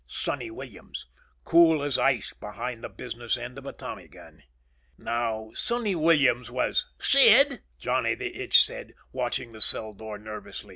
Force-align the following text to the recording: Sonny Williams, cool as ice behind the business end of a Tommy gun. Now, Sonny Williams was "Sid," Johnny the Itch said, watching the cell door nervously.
Sonny 0.07 0.49
Williams, 0.49 1.05
cool 1.43 1.83
as 1.83 1.99
ice 1.99 2.33
behind 2.33 2.83
the 2.83 2.89
business 2.89 3.37
end 3.37 3.59
of 3.59 3.67
a 3.67 3.71
Tommy 3.71 4.07
gun. 4.07 4.41
Now, 4.97 5.51
Sonny 5.53 5.93
Williams 5.93 6.49
was 6.49 6.87
"Sid," 6.97 7.61
Johnny 7.77 8.15
the 8.15 8.33
Itch 8.35 8.65
said, 8.65 8.95
watching 9.11 9.51
the 9.51 9.61
cell 9.61 9.93
door 9.93 10.17
nervously. 10.17 10.69